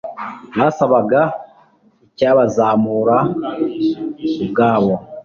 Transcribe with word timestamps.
basabaga 0.57 1.21
icyabazamura 2.05 3.17
ubwabo 4.43 4.95